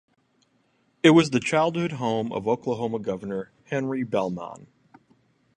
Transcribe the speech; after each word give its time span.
It 1.03 1.11
was 1.11 1.29
the 1.29 1.39
childhood 1.39 1.91
home 1.91 2.31
of 2.31 2.47
Oklahoma 2.47 2.97
governor 2.97 3.51
Henry 3.65 4.03
Bellmon. 4.03 4.65